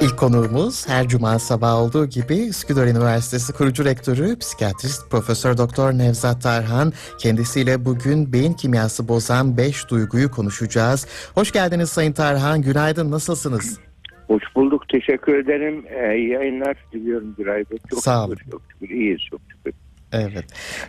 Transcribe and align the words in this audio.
İlk 0.00 0.18
konuğumuz 0.18 0.88
her 0.88 1.08
cuma 1.08 1.38
sabah 1.38 1.74
olduğu 1.74 2.06
gibi 2.06 2.48
Üsküdar 2.48 2.86
Üniversitesi 2.86 3.52
kurucu 3.52 3.84
rektörü, 3.84 4.38
psikiyatrist 4.38 5.10
Profesör 5.10 5.58
Doktor 5.58 5.92
Nevzat 5.92 6.42
Tarhan. 6.42 6.92
Kendisiyle 7.18 7.84
bugün 7.84 8.32
beyin 8.32 8.52
kimyası 8.52 9.08
bozan 9.08 9.56
5 9.56 9.88
duyguyu 9.90 10.30
konuşacağız. 10.30 11.06
Hoş 11.34 11.52
geldiniz 11.52 11.90
Sayın 11.90 12.12
Tarhan. 12.12 12.62
Günaydın. 12.62 13.10
Nasılsınız? 13.10 13.78
Hoş 14.26 14.42
bulduk. 14.56 14.88
Teşekkür 14.88 15.34
ederim. 15.44 15.84
Ee, 15.88 16.06
yayınlar 16.06 16.76
diliyorum 16.92 17.34
Güray 17.38 17.64
Bey. 17.70 17.78
Çok 17.90 18.02
Sağ 18.02 18.26
olun. 18.26 18.36
çok 18.50 18.62
şükür. 18.72 18.94
İyiyiz 18.94 19.20
çok 19.30 19.40
şükür. 19.48 19.72
Evet. 20.12 20.44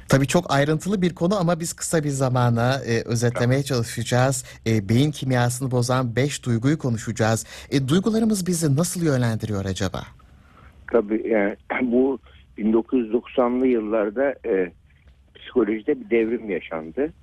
Tabii 0.10 0.28
çok 0.28 0.54
ayrıntılı 0.54 1.02
bir 1.02 1.16
konu 1.16 1.40
ama 1.40 1.60
biz 1.60 1.74
kısa 1.74 2.04
bir 2.04 2.10
zamana 2.10 2.76
e, 2.88 3.02
özetlemeye 3.06 3.64
çalışacağız. 3.64 4.46
E, 4.68 4.90
beyin 4.90 5.12
kimyasını 5.12 5.72
bozan 5.72 6.16
5 6.16 6.46
duyguyu 6.46 6.78
konuşacağız. 6.78 7.46
E, 7.72 7.88
duygularımız 7.88 8.48
bizi 8.48 8.76
nasıl 8.76 9.06
yönlendiriyor 9.06 9.66
acaba? 9.66 10.02
Tabii 10.92 11.28
yani 11.28 11.56
bu 11.92 12.20
1990'lı 12.58 13.68
yıllarda 13.68 14.36
e, 14.46 14.72
psikolojide 15.36 16.00
bir 16.00 16.10
devrim 16.10 16.50
yaşandı. 16.50 17.14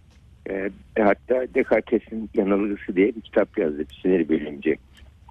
E, 0.51 0.71
hatta 0.99 1.55
Descartes'in 1.55 2.31
yanılgısı 2.35 2.97
diye 2.97 3.17
bir 3.17 3.21
kitap 3.21 3.59
yazdı. 3.59 3.79
Bir 3.79 4.01
sinir 4.03 4.29
bilimci. 4.29 4.79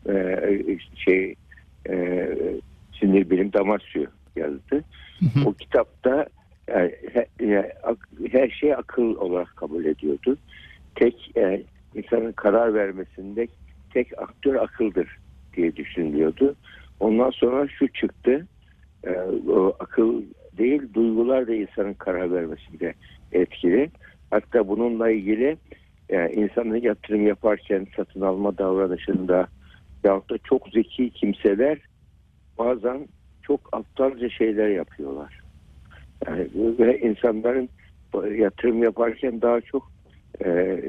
E, 0.09 0.77
şey 0.95 1.36
e, 1.89 2.27
sinir 2.99 3.30
bilim 3.30 3.53
Damasio 3.53 4.05
yazdı. 4.36 4.84
O 5.45 5.53
kitapta 5.53 6.27
yani 7.41 7.71
ak- 7.84 8.09
her 8.31 8.49
şey 8.49 8.73
akıl 8.73 9.16
olarak 9.16 9.55
kabul 9.55 9.85
ediyordu. 9.85 10.38
Tek 10.95 11.38
e, 11.38 11.63
insanın 11.95 12.31
karar 12.31 12.73
vermesinde 12.73 13.48
tek 13.89 14.21
aktör 14.21 14.55
akıldır 14.55 15.17
diye 15.55 15.75
düşünülüyordu. 15.75 16.56
Ondan 17.00 17.30
sonra 17.30 17.67
şu 17.67 17.88
çıktı. 17.88 18.47
e, 19.03 19.11
o 19.50 19.75
akıl 19.80 20.23
değil 20.58 20.94
duygular 20.94 21.47
da 21.47 21.56
insanın 21.56 21.94
karar 21.94 22.33
vermesinde 22.33 22.94
etkili. 23.31 23.91
Hatta 24.31 24.67
bununla 24.67 25.09
ilgili 25.11 25.58
e, 26.09 26.30
insanın 26.30 26.75
yatırım 26.75 27.28
yaparken 27.28 27.88
satın 27.95 28.22
alma 28.22 28.58
davranışında 28.58 29.47
yahut 30.03 30.30
da 30.30 30.38
çok 30.38 30.69
zeki 30.69 31.09
kimseler 31.09 31.80
bazen 32.58 33.08
çok 33.41 33.69
aptalca 33.72 34.30
şeyler 34.30 34.69
yapıyorlar. 34.69 35.47
Yani 36.25 36.47
ve 36.55 36.99
insanların 36.99 37.69
yatırım 38.37 38.83
yaparken 38.83 39.41
daha 39.41 39.61
çok 39.61 39.91
e, 40.45 40.79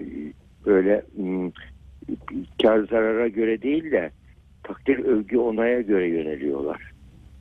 böyle 0.66 1.02
m, 1.16 1.50
kar 2.62 2.78
zarara 2.78 3.28
göre 3.28 3.62
değil 3.62 3.90
de 3.90 4.10
takdir 4.62 4.98
övgü 4.98 5.38
onaya 5.38 5.80
göre 5.80 6.08
yöneliyorlar. 6.08 6.92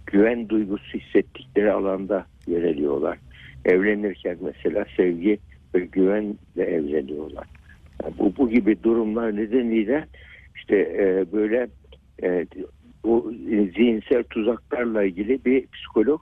Güven 0.06 0.50
duygusu 0.50 0.98
hissettikleri 1.00 1.72
alanda 1.72 2.26
yöneliyorlar. 2.48 3.18
Evlenirken 3.66 4.38
mesela 4.42 4.86
sevgi 4.98 5.40
ve 5.76 5.80
güvenle 5.80 6.36
evleniyorlar. 6.58 7.48
Yani 8.04 8.14
bu, 8.20 8.34
bu 8.38 8.50
gibi 8.50 8.84
durumlar 8.84 9.36
nedeniyle 9.36 10.06
işte 10.56 10.76
e, 10.76 11.26
böyle 11.34 11.68
e, 12.24 12.46
o 13.04 13.32
zihinsel 13.76 14.24
tuzaklarla 14.24 15.04
ilgili 15.04 15.46
bir 15.46 15.68
psikolog 15.68 16.22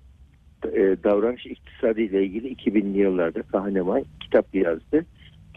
e, 0.66 1.03
davranış 1.03 1.45
iktisadı 1.45 2.02
ile 2.02 2.23
ilgili 2.23 2.53
2000'li 2.53 2.97
yıllarda 2.97 3.41
Kahneman 3.41 4.03
kitap 4.19 4.55
yazdı. 4.55 5.05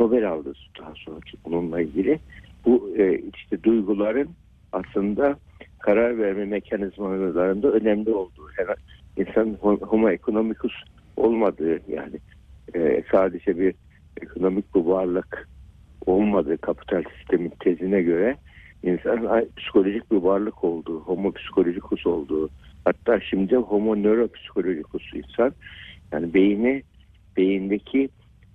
Nobel 0.01 0.29
aldı 0.29 0.53
daha 0.81 0.93
sonra 0.95 1.19
bununla 1.45 1.81
ilgili. 1.81 2.19
Bu 2.65 2.91
e, 2.99 3.19
işte 3.35 3.63
duyguların 3.63 4.29
aslında 4.73 5.37
karar 5.79 6.19
verme 6.19 6.45
mekanizmalarında 6.45 7.71
önemli 7.71 8.11
olduğu. 8.11 8.49
Her 8.57 8.67
insan 9.17 9.57
homo 9.81 10.11
economicus 10.11 10.73
olmadığı 11.17 11.81
yani 11.93 12.17
e, 12.75 13.03
sadece 13.13 13.59
bir 13.59 13.75
ekonomik 14.23 14.75
bir 14.75 14.81
varlık 14.81 15.49
olmadığı 16.07 16.59
kapital 16.59 17.03
sistemin 17.19 17.53
tezine 17.61 18.03
göre 18.03 18.37
insan 18.83 19.47
psikolojik 19.57 20.11
bir 20.13 20.17
varlık 20.17 20.65
olduğu, 20.65 21.01
homo 21.01 21.33
psikolojicus 21.33 22.07
olduğu, 22.07 22.51
hatta 22.89 23.21
şimdi 23.21 23.57
homo 23.57 23.97
nöropsikolojicus 23.97 25.15
insan 25.15 25.53
yani 26.13 26.35
beyni 26.35 26.83
beyindeki 27.37 28.09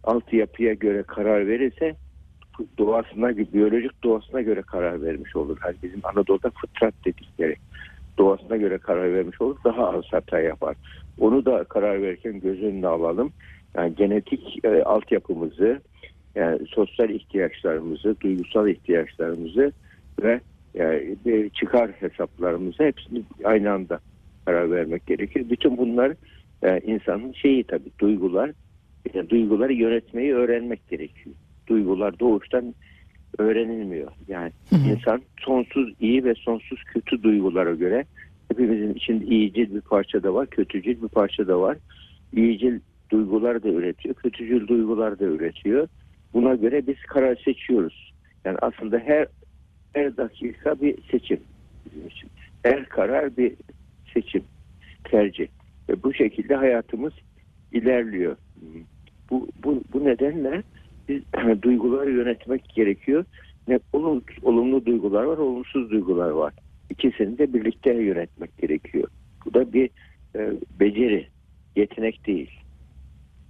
altyapıya 0.04 0.74
göre 0.74 1.04
karar 1.04 1.48
verirse 1.48 1.96
doğasına 2.78 3.38
biyolojik 3.38 4.04
doğasına 4.04 4.42
göre 4.42 4.62
karar 4.62 5.02
vermiş 5.02 5.36
olur. 5.36 5.58
Hani 5.60 5.76
bizim 5.84 6.02
Anadolu'da 6.04 6.50
fıtrat 6.50 6.94
dedikleri 7.06 7.56
doğasına 8.18 8.58
göre 8.58 8.78
karar 8.78 9.14
vermiş 9.14 9.42
olur. 9.42 9.58
Daha 9.64 9.90
az 9.90 10.04
hata 10.12 10.40
yapar. 10.40 10.76
Onu 11.20 11.46
da 11.46 11.64
karar 11.64 12.02
verirken 12.02 12.40
göz 12.40 12.64
önüne 12.64 12.88
alalım. 12.88 13.32
Yani 13.76 13.96
genetik 13.96 14.66
e, 14.66 14.84
altyapımızı, 14.84 15.82
yani 16.36 16.60
sosyal 16.68 17.10
ihtiyaçlarımızı, 17.10 18.16
duygusal 18.22 18.68
ihtiyaçlarımızı 18.68 19.72
ve 20.24 20.40
yani 20.74 21.16
bir 21.26 21.50
çıkar 21.50 21.92
hesaplarımızı 21.92 22.84
hepsini 22.84 23.22
aynı 23.44 23.72
anda 23.72 24.00
karar 24.46 24.72
vermek 24.72 25.08
gerekir. 25.08 25.50
Bütün 25.50 25.78
bunlar 25.78 26.14
e, 26.64 26.80
insanın 26.80 27.32
şeyi 27.34 27.64
tabii 27.64 27.92
duygular. 28.00 28.52
Yani 29.14 29.30
duyguları 29.30 29.74
yönetmeyi 29.74 30.34
öğrenmek 30.34 30.90
gerekiyor. 30.90 31.36
Duygular 31.68 32.20
doğuştan 32.20 32.76
öğrenilmiyor. 33.38 34.12
Yani 34.28 34.52
insan 34.72 35.22
sonsuz 35.40 35.94
iyi 36.00 36.24
ve 36.24 36.34
sonsuz 36.36 36.84
kötü 36.84 37.24
duygulara 37.24 37.74
göre 37.74 38.06
hepimizin 38.50 38.94
içinde 38.94 39.26
iyicil 39.26 39.76
bir 39.76 39.82
parça 39.82 40.24
da 40.24 40.34
var, 40.34 40.48
kötücül 40.48 41.02
bir 41.02 41.08
parça 41.08 41.48
da 41.48 41.62
var. 41.62 41.78
İyicil 42.34 42.80
duygular 43.12 43.64
da 43.64 43.70
üretiyor, 43.70 44.16
kötücül 44.16 44.68
duygular 44.68 45.20
da 45.20 45.26
üretiyor. 45.26 45.88
Buna 46.34 46.56
göre 46.56 46.88
biz 46.88 46.96
karar 47.08 47.36
seçiyoruz. 47.36 48.14
Yani 48.46 48.58
aslında 48.62 49.00
her 49.00 49.28
her 49.94 50.18
dakika 50.18 50.82
bir 50.82 50.96
seçim 51.12 51.40
bizim 51.86 52.08
için. 52.08 52.30
Her 52.64 52.86
karar 52.86 53.38
bir 53.38 53.54
seçim, 54.14 54.44
tercih. 55.04 55.48
Ve 55.90 56.04
bu 56.04 56.14
şekilde 56.14 56.56
hayatımız 56.56 57.14
ilerliyor. 57.72 58.36
Bu, 59.30 59.48
bu, 59.64 59.82
bu 59.94 60.06
nedenle 60.06 60.64
biz 61.10 61.22
duyguları 61.62 62.12
yönetmek 62.12 62.70
gerekiyor. 62.76 63.26
Ne 63.68 63.80
olumlu, 63.94 64.22
olumlu 64.42 64.86
duygular 64.86 65.24
var, 65.24 65.38
olumsuz 65.38 65.90
duygular 65.92 66.30
var. 66.30 66.54
İkisini 66.90 67.38
de 67.38 67.54
birlikte 67.54 67.94
yönetmek 67.94 68.58
gerekiyor. 68.58 69.08
Bu 69.46 69.54
da 69.54 69.74
bir 69.74 69.90
e, 70.36 70.52
beceri, 70.80 71.28
yetenek 71.76 72.28
değil. 72.28 72.52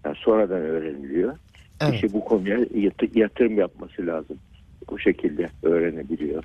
Yani 0.06 0.16
sonradan 0.16 0.62
öğreniliyor. 0.62 1.38
Evet. 1.82 1.94
Kişi 1.94 2.14
bu 2.14 2.26
konuya 2.26 2.60
yat- 2.76 3.16
yatırım 3.16 3.58
yapması 3.58 4.08
lazım. 4.08 4.38
Bu 4.90 5.00
şekilde 5.00 5.50
öğrenebiliyor. 5.64 6.44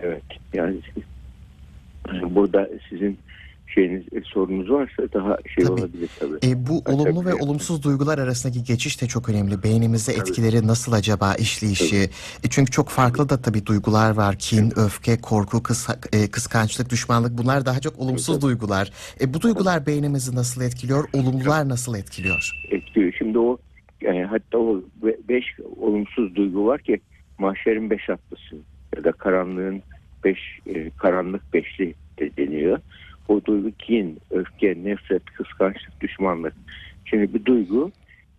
Evet. 0.00 0.22
Yani 0.54 0.76
burada 2.30 2.68
sizin 2.90 3.18
şeyiniz 3.74 4.02
sorunuz 4.24 4.70
varsa 4.70 5.02
daha 5.14 5.36
şey 5.54 5.64
Tabii. 5.64 5.80
olabilir 5.80 6.10
tabii. 6.20 6.34
E, 6.52 6.66
bu 6.66 6.84
Tabii, 6.84 6.94
olumlu 6.94 7.24
ve 7.24 7.30
tabii. 7.30 7.42
olumsuz 7.42 7.82
duygular 7.82 8.18
arasındaki 8.18 8.64
geçiş 8.64 9.02
de 9.02 9.06
çok 9.06 9.28
önemli. 9.28 9.62
Beynimize 9.62 10.12
Tabii. 10.12 10.20
etkileri 10.30 10.66
nasıl 10.66 10.92
acaba 10.92 11.34
işleyişi? 11.34 11.96
E, 12.44 12.48
çünkü 12.50 12.70
çok 12.70 12.88
farklı 12.88 13.28
da 13.28 13.42
tabii 13.42 13.66
duygular 13.66 14.10
var. 14.10 14.36
Kin, 14.38 14.72
öfke, 14.76 15.20
korku, 15.20 15.58
kısa- 15.62 15.98
e, 16.12 16.30
kıskançlık, 16.30 16.90
düşmanlık 16.90 17.38
bunlar 17.38 17.66
daha 17.66 17.80
çok 17.80 17.98
olumsuz 17.98 18.34
Tabii. 18.34 18.42
duygular. 18.46 18.92
E, 19.20 19.34
bu 19.34 19.40
duygular 19.40 19.86
beynimizi 19.86 20.36
nasıl 20.36 20.62
etkiliyor? 20.62 21.08
Olumlular 21.12 21.68
nasıl 21.68 21.94
etkiliyor? 21.96 22.52
etkiliyor. 22.70 23.12
Şimdi 23.18 23.38
o 23.38 23.58
yani 24.00 24.24
hatta 24.24 24.58
o 24.58 24.76
be- 25.02 25.18
beş 25.28 25.44
olumsuz 25.80 26.34
duygu 26.34 26.66
var 26.66 26.80
ki 26.80 27.00
mahşerin 27.38 27.90
beş 27.90 28.10
atlısı 28.10 28.56
ya 28.96 29.04
da 29.04 29.12
karanlığın 29.12 29.82
beş 30.24 30.60
e, 30.66 30.90
karanlık 30.90 31.54
beşli 31.54 31.94
de 32.18 32.36
deniyor. 32.36 32.78
O 33.28 33.44
duygu 33.44 33.70
kin, 33.70 34.18
öfke, 34.30 34.84
nefret, 34.84 35.24
kıskançlık, 35.24 36.00
düşmanlık. 36.00 36.54
Şimdi 37.04 37.34
bir 37.34 37.44
duygu, 37.44 37.92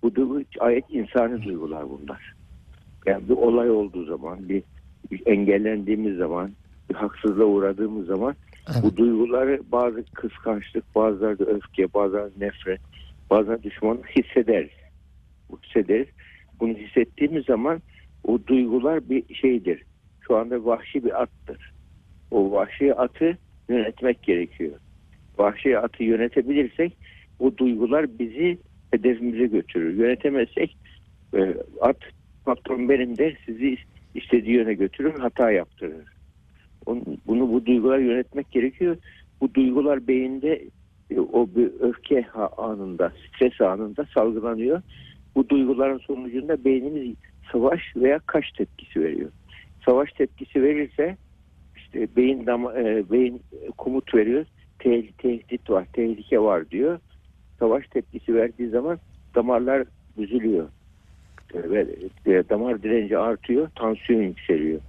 bu 0.04 0.16
duygu 0.16 0.44
ayet 0.60 0.86
insani 0.90 1.44
duygular 1.44 1.86
bunlar. 1.90 2.34
Yani 3.06 3.30
bir 3.30 3.34
olay 3.34 3.72
olduğu 3.72 4.06
zaman, 4.06 4.50
bir, 4.50 4.64
bir 5.12 5.22
engellendiğimiz 5.26 6.18
zaman, 6.18 6.52
bir 6.90 6.96
haksızlığa 6.96 7.46
uğradığımız 7.46 8.08
zaman 8.08 8.36
Evet. 8.68 8.84
bu 8.84 8.98
duyguları 8.98 9.62
bazı 9.72 10.04
kıskançlık, 10.04 10.96
bazıları 10.96 11.40
da 11.40 11.46
öfke, 11.46 11.94
bazıları 11.94 12.32
nefret, 12.40 12.82
bazen 13.30 13.64
düşmanlık 13.64 14.10
hissederiz. 14.10 14.72
Hissederiz. 15.64 16.08
Bunu 16.60 16.74
hissettiğimiz 16.74 17.46
zaman 17.46 17.82
o 18.24 18.40
duygular 18.48 19.10
bir 19.10 19.36
şeydir. 19.36 19.84
Şu 20.30 20.38
anda 20.38 20.66
vahşi 20.66 21.06
bir 21.06 21.22
attır. 21.22 21.74
O 22.32 22.52
vahşi 22.52 22.96
atı 22.96 23.38
yönetmek 23.70 24.24
gerekiyor. 24.24 24.72
Vahşi 25.38 25.80
atı 25.80 26.04
yönetebilirsek 26.04 26.98
o 27.40 27.58
duygular 27.58 28.20
bizi 28.20 28.58
hedefimize 28.92 29.48
götürür. 29.48 29.94
Yönetemezsek 29.94 30.78
e, 31.34 31.56
at 31.82 31.98
patron 32.46 32.90
benim 32.90 33.18
der 33.18 33.38
sizi 33.46 33.78
istediği 34.16 34.56
yöne 34.56 34.74
götürür, 34.74 35.20
hata 35.20 35.52
yaptırır. 35.52 36.06
Onun, 36.86 37.18
bunu 37.28 37.52
bu 37.52 37.66
duygular 37.66 38.00
yönetmek 38.00 38.52
gerekiyor. 38.52 38.98
Bu 39.42 39.54
duygular 39.54 40.08
beyinde 40.08 40.62
e, 41.12 41.20
o 41.20 41.48
bir 41.56 41.72
öfke 41.80 42.26
anında, 42.58 43.14
stres 43.28 43.62
anında 43.62 44.06
salgılanıyor. 44.14 44.82
Bu 45.36 45.50
duyguların 45.50 45.98
sonucunda 45.98 46.66
beynimiz 46.66 47.16
savaş 47.52 47.82
veya 47.96 48.20
kaç 48.26 48.52
tepkisi 48.52 49.02
veriyor. 49.02 49.30
Savaş 49.90 50.12
tepkisi 50.12 50.64
verirse 50.64 51.18
işte 51.76 52.08
beyin 52.16 52.46
dama, 52.46 52.74
e, 52.74 53.12
beyin 53.12 53.42
komut 53.78 54.16
veriyor. 54.16 54.46
Tehdit, 54.80 55.18
tehdit 55.18 55.70
var, 55.70 55.86
tehlike 55.94 56.40
var 56.40 56.70
diyor. 56.70 57.00
Savaş 57.60 57.88
tepkisi 57.88 58.36
verdiği 58.36 58.70
zaman 58.70 59.00
damarlar 59.36 59.84
büzülüyor. 60.18 60.70
Ve 61.54 61.88
e, 62.26 62.50
damar 62.50 62.84
direnci 62.84 63.18
artıyor, 63.18 63.70
tansiyon 63.76 64.22
yükseliyor. 64.22 64.80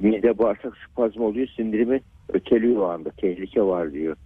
Mide 0.00 0.38
bağırsak 0.38 0.72
spazm 0.90 1.20
oluyor, 1.20 1.48
sindirimi 1.56 2.00
öteliyor 2.28 2.76
o 2.76 2.88
anda. 2.88 3.10
Tehlike 3.10 3.62
var 3.62 3.92
diyor. 3.92 4.16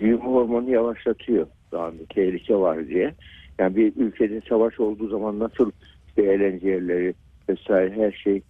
Büyüme 0.00 0.24
hormonu 0.24 0.70
yavaşlatıyor 0.70 1.46
o 1.72 1.78
anda. 1.78 2.02
Tehlike 2.08 2.56
var 2.56 2.88
diye. 2.88 3.14
Yani 3.58 3.76
bir 3.76 3.92
ülkede 3.96 4.40
savaş 4.48 4.80
olduğu 4.80 5.08
zaman 5.08 5.38
nasıl 5.38 5.70
işte 6.08 6.22
eğlence 6.22 6.68
yerleri 6.68 7.14
vesaire 7.48 7.94
her 7.96 8.12
şey 8.12 8.42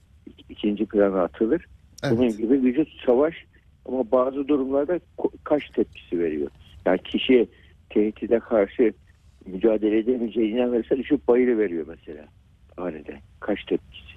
ikinci 0.49 0.87
plana 0.87 1.23
atılır. 1.23 1.67
Evet. 2.05 2.19
Bunun 2.19 2.37
gibi 2.37 2.63
vücut 2.63 2.89
savaş 3.07 3.35
ama 3.87 4.11
bazı 4.11 4.49
durumlarda 4.49 5.01
kaç 5.45 5.71
tepkisi 5.71 6.19
veriyor. 6.19 6.51
Yani 6.87 6.99
kişi 6.99 7.49
tehdide 7.91 8.39
karşı 8.39 8.93
mücadele 9.47 9.99
edemeyeceğine 9.99 10.59
inanırsa 10.59 10.97
düşüp 10.97 11.29
bayılı 11.29 11.59
veriyor 11.59 11.87
mesela. 11.89 12.25
Aniden. 12.77 13.21
Kaç 13.41 13.65
tepkisi. 13.65 14.13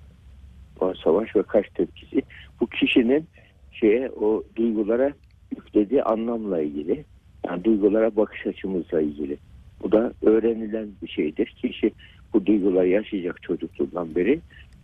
O 0.80 0.94
savaş 0.94 1.36
ve 1.36 1.44
kaç 1.44 1.70
tepkisi. 1.70 2.22
Bu 2.62 2.68
kişinin 2.68 3.26
şeye 3.72 4.10
o 4.10 4.44
duygulara 4.56 5.14
yüklediği 5.52 6.04
anlamla 6.04 6.62
ilgili. 6.62 7.06
Yani 7.48 7.64
duygulara 7.64 8.16
bakış 8.16 8.48
açımızla 8.48 9.02
ilgili. 9.02 9.38
Bu 9.82 9.92
da 9.92 10.14
öğrenilen 10.22 10.88
bir 11.02 11.08
şeydir. 11.08 11.56
Kişi 11.62 11.92
bu 12.34 12.46
duyguları 12.46 12.88
yaşayacak 12.88 13.42
çocukluğundan 13.42 14.16
beri 14.16 14.40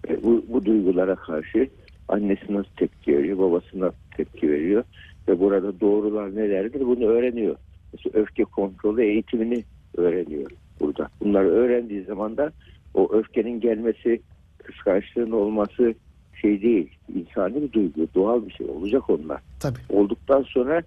ve 0.09 0.23
bu, 0.23 0.45
bu 0.47 0.65
duygulara 0.65 1.15
karşı 1.15 1.69
annesi 2.07 2.53
nasıl 2.53 2.69
tepki 2.77 3.17
veriyor, 3.17 3.37
babası 3.37 3.79
nasıl 3.79 3.97
tepki 4.17 4.51
veriyor 4.51 4.83
ve 5.27 5.39
burada 5.39 5.79
doğrular 5.79 6.35
nelerdir 6.35 6.79
bunu 6.79 7.05
öğreniyor. 7.05 7.55
Mesela 7.93 8.21
öfke 8.21 8.43
kontrolü 8.43 9.03
eğitimini 9.03 9.63
öğreniyor 9.97 10.51
burada. 10.79 11.09
Bunları 11.21 11.47
öğrendiği 11.47 12.03
zaman 12.03 12.37
da 12.37 12.51
o 12.93 13.13
öfkenin 13.13 13.59
gelmesi, 13.59 14.21
kıskançlığın 14.57 15.31
olması 15.31 15.93
şey 16.41 16.61
değil. 16.61 16.89
insani 17.15 17.61
bir 17.61 17.71
duygu, 17.71 18.07
doğal 18.15 18.45
bir 18.45 18.51
şey 18.51 18.67
olacak 18.67 19.09
onlar. 19.09 19.41
Tabii. 19.59 19.79
Olduktan 19.89 20.41
sonra 20.41 20.83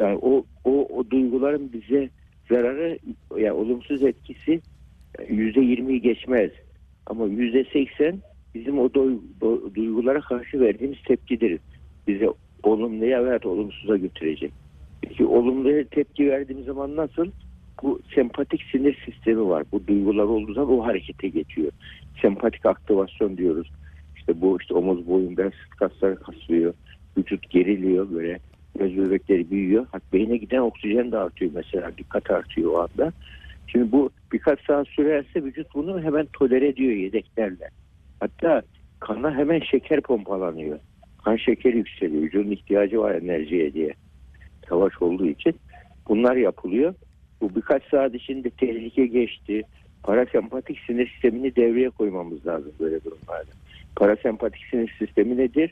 yani 0.00 0.18
o, 0.22 0.44
o, 0.64 0.70
o 0.70 1.10
duyguların 1.10 1.72
bize 1.72 2.08
zararı, 2.48 2.98
yani 3.36 3.52
olumsuz 3.52 4.02
etkisi 4.02 4.60
yüzde 5.28 5.60
yirmiyi 5.60 6.00
geçmez. 6.00 6.50
Ama 7.06 7.26
yüzde 7.26 7.64
seksen 7.64 8.18
bizim 8.58 8.78
o 8.78 8.94
duygulara 9.74 10.20
karşı 10.20 10.60
verdiğimiz 10.60 11.02
tepkidir. 11.02 11.60
Bize 12.08 12.28
olumluya 12.62 13.24
veya 13.24 13.40
olumsuza 13.44 13.96
götürecek. 13.96 14.52
Peki 15.02 15.24
olumluya 15.24 15.84
tepki 15.84 16.30
verdiğimiz 16.30 16.66
zaman 16.66 16.96
nasıl? 16.96 17.26
Bu 17.82 18.00
sempatik 18.14 18.62
sinir 18.72 18.98
sistemi 19.04 19.48
var. 19.48 19.64
Bu 19.72 19.86
duygular 19.86 20.24
olduğu 20.24 20.52
zaman 20.52 20.78
o 20.78 20.86
harekete 20.86 21.28
geçiyor. 21.28 21.72
Sempatik 22.22 22.66
aktivasyon 22.66 23.36
diyoruz. 23.36 23.70
İşte 24.16 24.40
bu 24.40 24.58
işte 24.60 24.74
omuz 24.74 25.08
boyun 25.08 25.36
bel 25.36 25.50
sırt 25.50 25.78
kasları 25.78 26.16
kasılıyor. 26.16 26.74
Vücut 27.18 27.50
geriliyor 27.50 28.10
böyle. 28.14 28.38
Göz 28.78 28.96
bebekleri 28.96 29.50
büyüyor. 29.50 29.86
Hatta 29.92 30.04
beyne 30.12 30.36
giden 30.36 30.58
oksijen 30.58 31.12
de 31.12 31.18
artıyor 31.18 31.50
mesela. 31.54 31.98
Dikkat 31.98 32.30
artıyor 32.30 32.72
o 32.72 32.78
anda. 32.78 33.12
Şimdi 33.66 33.92
bu 33.92 34.10
birkaç 34.32 34.64
saat 34.66 34.88
sürerse 34.88 35.44
vücut 35.44 35.74
bunu 35.74 36.02
hemen 36.02 36.26
tolere 36.32 36.68
ediyor 36.68 36.92
yedeklerle. 36.92 37.70
Hatta 38.20 38.62
kana 39.00 39.36
hemen 39.36 39.60
şeker 39.60 40.00
pompalanıyor. 40.00 40.78
Kan 41.24 41.36
şekeri 41.36 41.76
yükseliyor. 41.76 42.22
Vücudun 42.22 42.50
ihtiyacı 42.50 43.00
var 43.00 43.14
enerjiye 43.14 43.72
diye. 43.72 43.94
Savaş 44.68 45.02
olduğu 45.02 45.26
için 45.26 45.54
bunlar 46.08 46.36
yapılıyor. 46.36 46.94
Bu 47.40 47.56
birkaç 47.56 47.82
saat 47.90 48.14
içinde 48.14 48.50
tehlike 48.50 49.06
geçti. 49.06 49.62
Parasempatik 50.02 50.78
sinir 50.86 51.08
sistemini 51.08 51.56
devreye 51.56 51.90
koymamız 51.90 52.46
lazım 52.46 52.72
böyle 52.80 53.04
durumlarda. 53.04 53.50
Parasempatik 53.96 54.64
sinir 54.70 54.94
sistemi 54.98 55.36
nedir? 55.36 55.70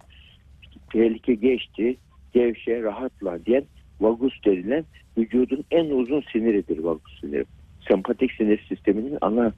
Tehlike 0.93 1.35
geçti, 1.35 1.97
gevşe, 2.33 2.83
rahatla 2.83 3.45
diyen 3.47 3.65
vagus 4.01 4.45
denilen 4.45 4.85
vücudun 5.19 5.65
en 5.71 5.91
uzun 5.91 6.25
siniridir 6.33 6.79
vagus 6.79 7.21
siniri. 7.21 7.45
Sempatik 7.89 8.33
sinir 8.33 8.67
sisteminin 8.69 9.19
ana 9.21 9.53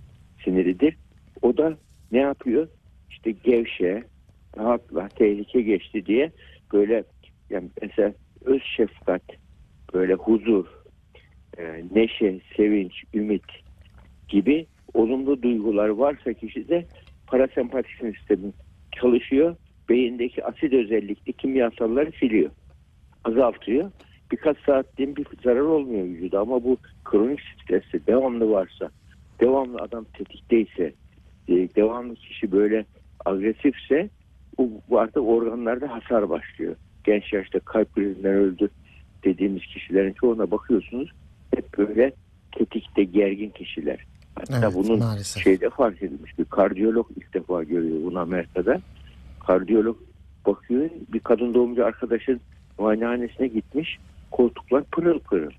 siniridir. 0.44 0.96
O 1.42 1.56
da 1.56 1.76
ne 2.12 2.18
yapıyor? 2.18 2.68
İşte 3.10 3.30
gevşe, 3.30 4.04
rahatla, 4.56 5.08
tehlike 5.08 5.62
geçti 5.62 6.06
diye 6.06 6.32
böyle 6.72 7.04
yani 7.50 7.68
mesela 7.82 8.12
öz 8.44 8.62
şefkat, 8.76 9.22
böyle 9.94 10.14
huzur, 10.14 10.66
e, 11.58 11.82
neşe, 11.94 12.40
sevinç, 12.56 13.04
ümit 13.14 13.44
gibi 14.28 14.66
olumlu 14.94 15.42
duygular 15.42 15.88
varsa 15.88 16.32
kişide 16.32 16.86
parasempatik 17.26 17.92
sinir 18.00 18.16
sistemi 18.16 18.52
çalışıyor. 19.00 19.56
Beyindeki 19.88 20.44
asit 20.44 20.72
özellikli 20.72 21.32
kimyasalları 21.32 22.12
siliyor. 22.12 22.50
Azaltıyor. 23.24 23.90
Birkaç 24.32 24.58
saatin 24.58 25.16
bir 25.16 25.26
zarar 25.44 25.60
olmuyor 25.60 26.04
vücuda 26.04 26.40
ama 26.40 26.64
bu 26.64 26.76
kronik 27.04 27.40
stresi 27.40 28.06
devamlı 28.06 28.50
varsa, 28.50 28.90
devamlı 29.40 29.78
adam 29.78 30.04
tetikteyse, 30.04 30.92
e, 31.48 31.54
devamlı 31.54 32.14
kişi 32.14 32.52
böyle 32.52 32.84
agresifse 33.24 34.10
bu, 34.58 34.70
bu 34.90 34.98
artık 34.98 35.22
organlarda 35.22 35.90
hasar 35.90 36.30
başlıyor. 36.30 36.76
Genç 37.04 37.32
yaşta 37.32 37.60
kalp 37.60 37.94
krizinden 37.94 38.34
öldü 38.34 38.68
dediğimiz 39.24 39.62
kişilerin 39.62 40.12
çoğuna 40.12 40.50
bakıyorsunuz 40.50 41.10
hep 41.54 41.78
böyle 41.78 42.12
tetikte 42.52 43.04
gergin 43.04 43.50
kişiler. 43.50 43.98
Hatta 44.34 44.58
Evet, 44.62 44.74
bunun 44.74 44.98
maalesef. 44.98 45.42
şeyde 45.44 45.70
fark 45.70 46.02
edilmiş 46.02 46.38
bir 46.38 46.44
kardiyolog 46.44 47.10
ilk 47.16 47.34
defa 47.34 47.62
görüyor 47.64 47.98
bunu 48.04 48.18
Amerika'da. 48.18 48.80
Kardiyolog 49.46 49.96
bakıyor 50.46 50.90
bir 51.12 51.20
kadın 51.20 51.54
doğumcu 51.54 51.84
arkadaşın 51.86 52.40
muayenehanesine 52.78 53.46
gitmiş 53.46 53.98
koltuklar 54.30 54.84
pırıl 54.84 55.20
pırıl. 55.20 55.50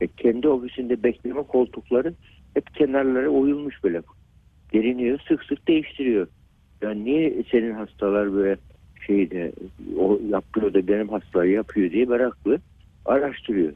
E, 0.00 0.06
kendi 0.06 0.48
ofisinde 0.48 1.02
bekleme 1.02 1.42
koltukları 1.42 2.14
hep 2.54 2.74
kenarları 2.74 3.30
oyulmuş 3.30 3.84
böyle. 3.84 4.02
Deriniyor 4.72 5.18
sık 5.28 5.44
sık 5.44 5.68
değiştiriyor. 5.68 6.26
Yani 6.82 7.04
niye 7.04 7.42
senin 7.50 7.72
hastalar 7.72 8.32
böyle 8.32 8.56
şeyde 9.06 9.52
o 9.96 10.20
yapıyor 10.28 10.74
da 10.74 10.88
benim 10.88 11.08
hastalar 11.08 11.44
yapıyor 11.44 11.90
diye 11.90 12.04
meraklı 12.04 12.60
araştırıyor. 13.04 13.72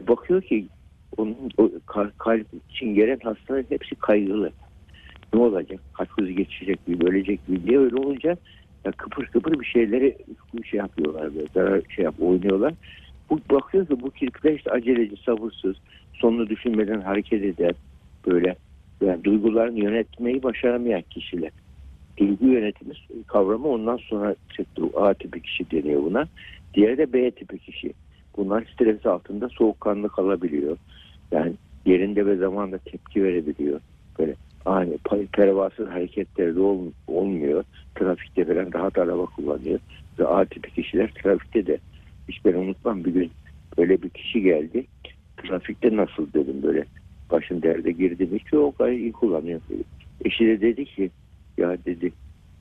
Bakıyor 0.00 0.42
ki 0.42 0.68
onun 1.16 1.36
o 1.56 1.70
kal- 1.86 2.10
kalp 2.18 2.46
için 2.70 2.94
gelen 2.94 3.18
hastaların 3.22 3.66
hepsi 3.68 3.94
kaygılı. 3.94 4.52
Ne 5.34 5.40
olacak? 5.40 5.80
Kalp 5.92 6.08
krizi 6.08 6.34
geçecek 6.34 6.88
mi, 6.88 6.96
ölecek 7.04 7.48
mi 7.48 7.66
diye 7.66 7.78
öyle 7.78 7.96
olunca 7.96 8.36
ya 8.84 8.92
kıpır 8.92 9.26
kıpır 9.26 9.60
bir 9.60 9.66
şeyleri 9.66 10.16
şey 10.70 10.78
yapıyorlar 10.78 11.34
böyle 11.34 11.46
zarar 11.54 11.82
şey 11.88 12.04
yap 12.04 12.14
oynuyorlar. 12.20 12.74
Bu 13.30 13.40
bakıyor 13.50 13.86
ki 13.86 14.00
bu 14.00 14.10
kirpikler 14.10 14.52
işte 14.52 14.70
aceleci, 14.70 15.16
sabırsız, 15.24 15.76
sonunu 16.12 16.48
düşünmeden 16.48 17.00
hareket 17.00 17.44
eden 17.44 17.74
böyle 18.26 18.56
yani 19.04 19.24
duygularını 19.24 19.78
yönetmeyi 19.80 20.42
başaramayan 20.42 21.02
kişiler. 21.10 21.50
Duygu 22.18 22.46
yönetimi 22.46 22.94
kavramı 23.26 23.68
ondan 23.68 23.96
sonra 23.96 24.36
çıktı. 24.48 24.82
A 24.96 25.14
tipi 25.14 25.42
kişi 25.42 25.70
deniyor 25.70 26.02
buna. 26.02 26.28
Diğeri 26.74 26.98
de 26.98 27.12
B 27.12 27.30
tipi 27.30 27.58
kişi. 27.58 27.92
Bunlar 28.36 28.64
stres 28.74 29.06
altında 29.06 29.48
soğukkanlı 29.48 30.08
kalabiliyor. 30.08 30.76
Yani 31.32 31.52
yerinde 31.86 32.26
ve 32.26 32.36
zamanda 32.36 32.78
tepki 32.78 33.24
verebiliyor. 33.24 33.80
Böyle 34.18 34.36
ani 34.64 34.98
pervasız 35.32 35.88
hareketleri 35.88 36.56
de 36.56 36.60
ol- 36.60 36.92
olmuyor. 37.06 37.64
Trafikte 37.94 38.44
falan 38.44 38.72
rahat 38.74 38.98
araba 38.98 39.26
kullanıyor. 39.26 39.80
Ve 40.18 40.26
A 40.26 40.44
tipi 40.44 40.70
kişiler 40.70 41.10
trafikte 41.22 41.66
de 41.66 41.78
hiç 42.28 42.44
ben 42.44 42.54
unutmam 42.54 43.04
bir 43.04 43.10
gün 43.10 43.30
böyle 43.78 44.02
bir 44.02 44.10
kişi 44.10 44.42
geldi. 44.42 44.86
Trafikte 45.36 45.96
nasıl 45.96 46.32
dedim 46.32 46.62
böyle 46.62 46.84
başın 47.30 47.62
derde 47.62 47.92
girdi 47.92 48.26
mi 48.26 48.38
çok 48.40 48.80
iyi 48.80 49.12
kullanıyor. 49.12 49.60
Eşi 50.24 50.46
de 50.46 50.60
dedi 50.60 50.84
ki 50.84 51.10
ya 51.58 51.76
dedi 51.86 52.12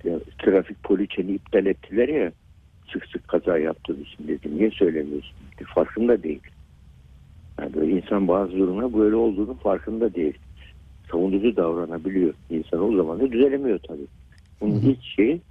ya, 0.04 0.20
trafik 0.38 0.84
poliçeni 0.84 1.32
iptal 1.32 1.66
ettiler 1.66 2.10
ya 2.10 2.32
sık 2.94 3.06
sık 3.06 3.28
kaza 3.28 3.58
yaptığın 3.58 4.02
için 4.02 4.28
dedim. 4.28 4.58
Niye 4.58 4.72
söylemiyorsun? 4.72 5.34
Dedi, 5.56 5.68
farkında 5.76 6.24
değil. 6.24 6.40
Yani 7.60 7.74
böyle 7.74 7.92
insan 7.92 8.28
bazı 8.28 8.52
durumda 8.52 9.00
böyle 9.00 9.16
olduğunu 9.16 9.58
farkında 9.58 10.16
değil. 10.16 10.38
Savunucu 11.12 11.56
davranabiliyor. 11.56 12.34
İnsan 12.50 12.84
o 12.84 12.96
zaman 12.96 13.20
da 13.20 13.32
düzelemiyor 13.32 13.80
tabii. 13.88 14.08
Bunun 14.62 14.82
ilk 14.82 15.04
şeyi 15.04 15.42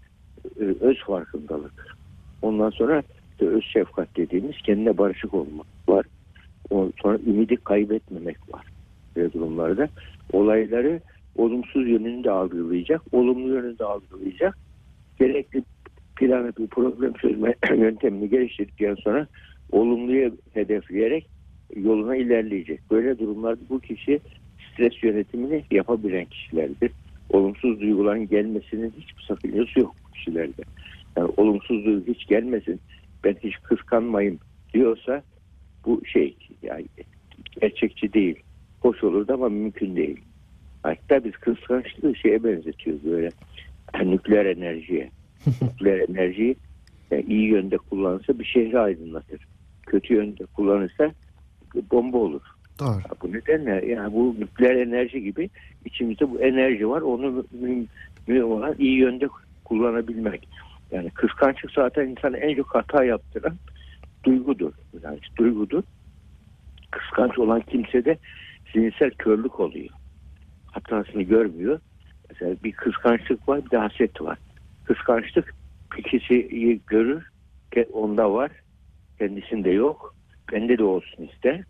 e, 0.60 0.64
öz 0.80 0.98
farkındalık. 1.06 1.96
Ondan 2.42 2.70
sonra 2.70 3.02
işte 3.30 3.48
öz 3.48 3.64
şefkat 3.64 4.16
dediğimiz 4.16 4.56
kendine 4.62 4.98
barışık 4.98 5.34
olmak 5.34 5.66
var. 5.88 6.06
Sonra 7.02 7.18
ümidi 7.26 7.56
kaybetmemek 7.56 8.36
var. 8.54 8.66
Böyle 9.16 9.32
durumlarda 9.32 9.88
olayları 10.32 11.00
olumsuz 11.36 11.88
yönünde 11.88 12.30
algılayacak, 12.30 13.02
olumlu 13.12 13.54
yönünde 13.54 13.84
algılayacak. 13.84 14.58
Gerekli 15.18 15.62
planı 16.16 16.52
bir 16.58 16.66
problem 16.66 17.12
çözme 17.12 17.54
yöntemini 17.76 18.30
geliştirdikten 18.30 18.94
sonra 18.94 19.26
olumluya 19.72 20.30
hedefleyerek 20.54 21.26
yoluna 21.76 22.16
ilerleyecek. 22.16 22.80
Böyle 22.90 23.18
durumlarda 23.18 23.60
bu 23.68 23.80
kişi 23.80 24.20
stres 24.72 25.02
yönetimini 25.02 25.64
yapabilen 25.70 26.24
kişilerdir. 26.24 26.92
Olumsuz 27.30 27.80
duyguların 27.80 28.28
gelmesinin 28.28 28.92
hiçbir 28.98 29.22
sakıncası 29.22 29.80
yok 29.80 29.94
bu 30.04 30.12
kişilerde. 30.12 30.62
Yani 31.16 31.30
olumsuz 31.36 31.84
duygu 31.84 32.12
hiç 32.12 32.26
gelmesin, 32.26 32.80
ben 33.24 33.36
hiç 33.44 33.54
kıskanmayayım 33.56 34.38
diyorsa 34.74 35.22
bu 35.86 36.02
şey 36.06 36.36
yani 36.62 36.86
gerçekçi 37.60 38.12
değil. 38.12 38.38
Hoş 38.80 39.04
olurdu 39.04 39.32
ama 39.32 39.48
mümkün 39.48 39.96
değil. 39.96 40.20
Hatta 40.82 41.24
biz 41.24 41.32
kıskançlığı 41.32 42.16
şeye 42.16 42.44
benzetiyoruz 42.44 43.04
böyle 43.04 43.30
nükleer 44.04 44.46
enerjiye. 44.46 45.10
nükleer 45.62 46.08
enerjiyi 46.08 46.56
yani 47.10 47.24
iyi 47.28 47.48
yönde 47.48 47.78
kullanırsa 47.78 48.38
bir 48.38 48.44
şehri 48.44 48.78
aydınlatır. 48.78 49.46
Kötü 49.86 50.14
yönde 50.14 50.46
kullanırsa 50.46 51.12
bomba 51.90 52.18
olur. 52.18 52.42
Doğru. 52.78 53.00
Bu 53.22 53.32
nedenle 53.32 53.86
yani 53.86 54.14
bu 54.14 54.36
nükleer 54.38 54.76
enerji 54.76 55.22
gibi 55.22 55.50
içimizde 55.84 56.30
bu 56.30 56.40
enerji 56.40 56.88
var. 56.88 57.00
Onu 57.00 57.44
mühim 58.26 58.52
olan 58.52 58.74
iyi 58.78 58.98
yönde 58.98 59.28
kullanabilmek. 59.64 60.48
Yani 60.92 61.10
kıskançlık 61.10 61.70
zaten 61.72 62.08
insanı 62.08 62.36
en 62.36 62.56
çok 62.56 62.74
hata 62.74 63.04
yaptıran 63.04 63.56
duygudur. 64.24 64.72
Yani 65.02 65.18
duygudur. 65.36 65.82
Kıskanç 66.90 67.38
olan 67.38 67.60
kimsede 67.60 68.18
zihinsel 68.72 69.10
körlük 69.10 69.60
oluyor. 69.60 69.88
Hatasını 70.70 71.22
görmüyor. 71.22 71.80
Mesela 72.30 72.56
bir 72.64 72.72
kıskançlık 72.72 73.48
var 73.48 73.64
bir 73.64 73.70
de 73.70 73.76
haset 73.76 74.20
var. 74.20 74.38
Kıskançlık 74.84 75.54
kişiyi 76.04 76.80
görür, 76.86 77.24
onda 77.92 78.32
var, 78.32 78.50
kendisinde 79.18 79.70
yok, 79.70 80.14
bende 80.52 80.78
de 80.78 80.84
olsun 80.84 81.28
ister. 81.34 81.60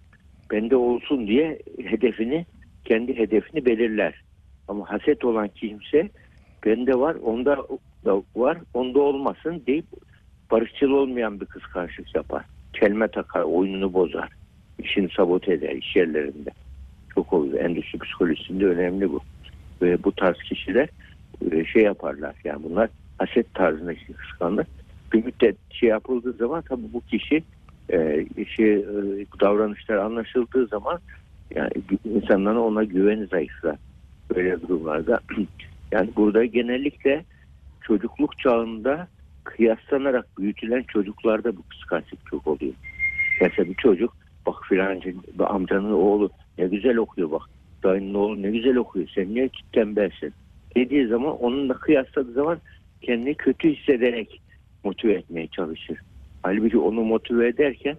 Bende 0.51 0.77
olsun 0.77 1.27
diye 1.27 1.59
hedefini, 1.85 2.47
kendi 2.85 3.17
hedefini 3.17 3.67
belirler. 3.67 4.23
Ama 4.69 4.91
haset 4.91 5.25
olan 5.25 5.49
kimse 5.49 6.11
bende 6.67 6.95
var, 6.99 7.15
onda 7.15 7.57
da 8.05 8.23
var, 8.37 8.59
onda 8.75 9.01
olmasın 9.01 9.63
deyip 9.67 9.87
barışçıl 10.51 10.91
olmayan 10.91 11.41
bir 11.41 11.47
kıskançlık 11.47 12.15
yapar. 12.15 12.45
Kelime 12.73 13.09
takar, 13.09 13.43
oyununu 13.43 13.93
bozar. 13.93 14.29
işini 14.79 15.09
sabote 15.17 15.53
eder 15.53 15.71
iş 15.71 15.97
yerlerinde. 15.97 16.51
Çok 17.31 17.41
oluyor. 17.41 17.65
Endüstri 17.65 17.99
psikolojisinde 17.99 18.67
önemli 18.67 19.13
bu. 19.13 19.21
Ve 19.83 20.05
bu 20.05 20.13
tarz 20.13 20.37
kişiler 20.39 20.89
e, 21.53 21.65
şey 21.65 21.83
yaparlar. 21.83 22.35
Yani 22.45 22.63
bunlar 22.63 22.89
haset 23.19 23.55
tarzında 23.55 23.93
kıskanır. 24.17 24.67
Bir 25.13 25.25
müddet 25.25 25.57
şey 25.71 25.89
yapıldığı 25.89 26.33
zaman 26.33 26.63
tabii 26.69 26.93
bu 26.93 27.01
kişi 27.01 27.43
e, 27.93 28.27
şey, 28.57 28.75
e, 28.75 28.85
davranışlar 29.41 29.97
anlaşıldığı 29.97 30.67
zaman 30.67 31.01
yani 31.55 31.71
insanların 32.05 32.57
ona 32.57 32.85
güveni 32.85 33.27
zayıflar. 33.27 33.77
Böyle 34.35 34.63
durumlarda. 34.63 35.21
yani 35.93 36.11
burada 36.17 36.45
genellikle 36.45 37.25
çocukluk 37.81 38.39
çağında 38.39 39.09
kıyaslanarak 39.45 40.39
büyütülen 40.39 40.83
çocuklarda 40.83 41.57
bu 41.57 41.63
kıskançlık 41.63 42.27
çok 42.27 42.47
oluyor. 42.47 42.75
Mesela 43.41 43.69
bir 43.69 43.75
çocuk 43.75 44.17
bak 44.47 44.55
filancı 44.69 45.15
amcanın 45.39 45.93
oğlu 45.93 46.31
ne 46.61 46.67
güzel 46.67 46.97
okuyor 46.97 47.31
bak. 47.31 47.43
Dayının 47.83 48.15
oğlu 48.15 48.43
ne 48.43 48.51
güzel 48.51 48.77
okuyor. 48.77 49.09
Sen 49.15 49.35
niye 49.35 49.51
tembelsin? 49.73 50.33
Dediği 50.77 51.07
zaman 51.07 51.37
onunla 51.43 51.75
kıyasladığı 51.75 52.33
zaman 52.33 52.59
kendini 53.03 53.35
kötü 53.35 53.75
hissederek 53.75 54.41
motive 54.85 55.13
etmeye 55.13 55.47
çalışır. 55.47 55.99
Halbuki 56.43 56.79
onu 56.79 57.03
motive 57.05 57.49
ederken 57.49 57.97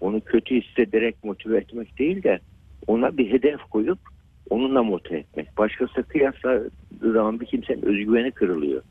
onu 0.00 0.20
kötü 0.20 0.60
hissederek 0.60 1.24
motive 1.24 1.58
etmek 1.58 1.98
değil 1.98 2.22
de 2.22 2.40
ona 2.86 3.16
bir 3.16 3.30
hedef 3.32 3.60
koyup 3.70 3.98
onunla 4.50 4.82
motive 4.82 5.18
etmek. 5.18 5.58
Başkası 5.58 6.02
kıyasladığı 6.02 7.12
zaman 7.12 7.40
bir 7.40 7.46
kimsenin 7.46 7.82
özgüveni 7.82 8.30
kırılıyor. 8.30 8.82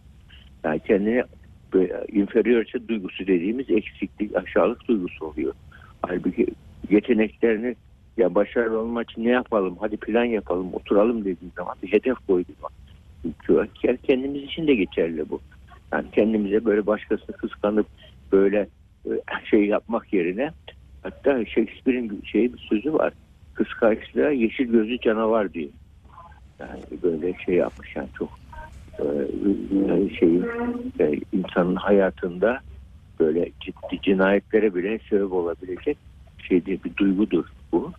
Yani 0.64 0.80
kendine 0.80 1.24
inferiorite 2.12 2.88
duygusu 2.88 3.28
dediğimiz 3.28 3.70
eksiklik, 3.70 4.36
aşağılık 4.36 4.88
duygusu 4.88 5.26
oluyor. 5.26 5.54
Halbuki 6.02 6.48
yeteneklerini 6.90 7.76
ya 8.18 8.36
başarılı 8.36 8.80
olmak 8.80 9.12
için 9.12 9.26
ne 9.26 9.30
yapalım, 9.30 9.78
hadi 9.80 9.98
plan 9.98 10.24
yapalım, 10.24 10.74
oturalım 10.74 11.20
dediğim 11.20 11.52
zaman 11.58 11.76
bir 11.84 11.92
hedef 11.92 12.18
koydum. 12.28 12.56
Kendimiz 14.04 14.44
için 14.44 14.68
de 14.68 14.76
geçerli 14.76 15.30
bu. 15.30 15.40
Yani 15.94 16.06
kendimize 16.12 16.66
böyle 16.66 16.86
başkasını 16.88 17.36
kıskanıp 17.38 17.88
böyle 18.32 18.68
e, 19.06 19.12
şey 19.50 19.66
yapmak 19.66 20.14
yerine 20.14 20.52
hatta 21.04 21.46
Shakespeare'in 21.46 22.22
şey 22.26 22.54
bir 22.54 22.60
sözü 22.60 22.94
var. 22.94 23.14
Kıskançlığa 23.54 24.30
yeşil 24.30 24.66
gözlü 24.66 25.00
canavar 25.00 25.54
diyor. 25.54 25.70
Yani 26.60 26.84
böyle 27.04 27.34
şey 27.46 27.56
yapmış 27.56 27.96
yani 27.96 28.10
çok 28.18 28.30
e, 29.00 29.06
şey 30.20 30.42
e, 31.00 31.20
insanın 31.34 31.76
hayatında 31.76 32.60
böyle 33.20 33.52
ciddi 33.60 34.02
cinayetlere 34.02 34.76
bile 34.76 35.00
sebep 35.10 35.32
olabilecek 35.32 35.98
şeyde 36.40 36.84
bir 36.84 36.96
duygudur 36.98 37.46
bu. 37.72 37.92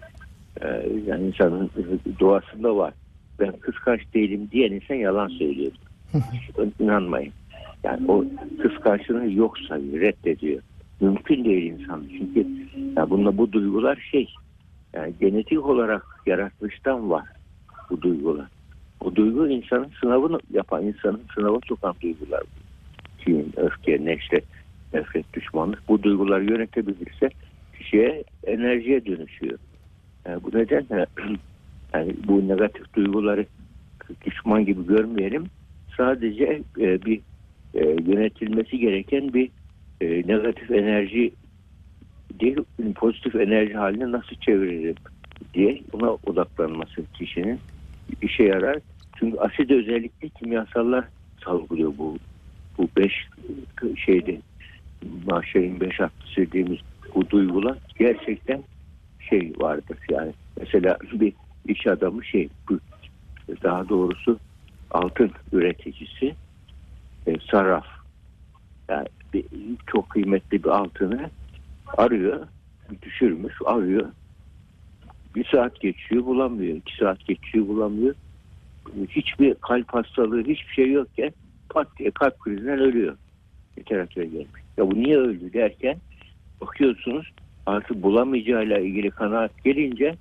Yani 1.06 1.26
insanın 1.26 1.70
doğasında 2.20 2.76
var. 2.76 2.94
Ben 3.40 3.52
kıskanç 3.52 4.00
değilim 4.14 4.48
diyen 4.52 4.72
insan 4.72 4.94
yalan 4.94 5.28
söylüyor. 5.28 5.72
İnanmayın. 6.80 7.32
Yani 7.84 8.10
o 8.10 8.24
kıskançlığını 8.62 9.32
yok 9.32 9.58
sayıyor, 9.58 10.00
reddediyor. 10.00 10.62
Mümkün 11.00 11.44
değil 11.44 11.72
insan. 11.72 12.04
Çünkü 12.18 12.46
ya 12.96 13.10
bununla 13.10 13.38
bu 13.38 13.52
duygular 13.52 14.08
şey 14.10 14.28
yani 14.92 15.14
genetik 15.20 15.66
olarak 15.66 16.02
yaratmıştan 16.26 17.10
var 17.10 17.24
bu 17.90 18.02
duygular. 18.02 18.46
O 19.00 19.14
duygu 19.14 19.48
insanın 19.48 19.90
sınavını 20.00 20.40
yapan, 20.52 20.84
insanın 20.84 21.22
sınavı 21.34 21.58
sokan 21.68 21.94
duygular. 22.02 22.42
Kin, 23.18 23.52
öfke, 23.56 24.04
neşre, 24.04 24.40
nefret, 24.94 25.34
düşmanlık. 25.34 25.88
Bu 25.88 26.02
duygular 26.02 26.40
yönetebilirse 26.40 27.30
kişiye 27.78 28.24
enerjiye 28.46 29.06
dönüşüyor. 29.06 29.58
Yani 30.26 30.42
bu 30.42 30.58
nedenle 30.58 31.06
yani 31.94 32.14
bu 32.28 32.48
negatif 32.48 32.94
duyguları 32.94 33.46
düşman 34.26 34.64
gibi 34.64 34.86
görmeyelim. 34.86 35.44
Sadece 35.96 36.62
e, 36.80 37.04
bir 37.04 37.20
e, 37.74 37.84
yönetilmesi 37.84 38.78
gereken 38.78 39.34
bir 39.34 39.50
e, 40.00 40.06
negatif 40.06 40.70
enerji 40.70 41.32
değil 42.40 42.56
pozitif 42.94 43.34
enerji 43.34 43.74
haline 43.74 44.12
nasıl 44.12 44.36
çeviririm 44.36 44.94
diye 45.54 45.80
buna 45.92 46.10
odaklanması 46.10 47.04
kişinin 47.14 47.58
işe 48.22 48.42
yarar. 48.44 48.76
Çünkü 49.18 49.38
asit 49.38 49.70
özellikle 49.70 50.28
kimyasallar 50.28 51.04
salgılıyor 51.44 51.92
bu 51.98 52.18
bu 52.78 52.88
beş 52.96 53.28
şeyde 54.06 54.40
mahşerin 55.26 55.80
beş 55.80 56.00
aklı 56.00 56.26
dediğimiz 56.36 56.78
bu 57.14 57.30
duygular 57.30 57.78
gerçekten 57.98 58.62
şey 59.30 59.52
vardır 59.60 59.98
yani. 60.10 60.32
Mesela 60.60 60.98
bir 61.12 61.32
iş 61.68 61.86
adamı 61.86 62.24
şey 62.24 62.48
daha 63.62 63.88
doğrusu 63.88 64.38
altın 64.90 65.30
üreticisi 65.52 66.34
e, 67.26 67.34
sarraf. 67.50 67.86
Yani 68.88 69.06
bir, 69.34 69.44
çok 69.86 70.10
kıymetli 70.10 70.64
bir 70.64 70.68
altını 70.68 71.30
arıyor 71.96 72.46
düşürmüş 73.02 73.54
arıyor. 73.64 74.12
Bir 75.34 75.44
saat 75.44 75.80
geçiyor 75.80 76.24
bulamıyor. 76.24 76.76
İki 76.76 76.96
saat 76.96 77.24
geçiyor 77.26 77.68
bulamıyor. 77.68 78.14
Hiçbir 79.08 79.54
kalp 79.54 79.94
hastalığı 79.94 80.40
hiçbir 80.40 80.72
şey 80.74 80.92
yokken 80.92 81.32
pat 81.70 81.88
diye 81.98 82.10
kalp 82.10 82.38
krizinden 82.38 82.78
ölüyor. 82.78 83.16
Literatüre 83.78 84.24
gelmiş. 84.24 84.62
Ya 84.76 84.90
bu 84.90 84.94
niye 84.94 85.18
öldü 85.18 85.52
derken 85.52 85.96
bakıyorsunuz 86.60 87.32
artık 87.66 88.02
bulamayacağıyla 88.02 88.78
ilgili 88.78 89.10
kanaat 89.10 89.64
gelince 89.64 90.14